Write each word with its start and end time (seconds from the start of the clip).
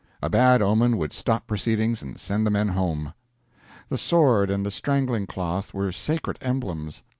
A 0.19 0.31
bad 0.31 0.63
omen 0.63 0.97
would 0.97 1.13
stop 1.13 1.45
proceedings 1.45 2.01
and 2.01 2.19
send 2.19 2.43
the 2.43 2.49
men 2.49 2.69
home. 2.69 3.13
The 3.89 3.99
sword 3.99 4.49
and 4.49 4.65
the 4.65 4.71
strangling 4.71 5.27
cloth 5.27 5.75
were 5.75 5.91
sacred 5.91 6.39
emblems. 6.41 7.03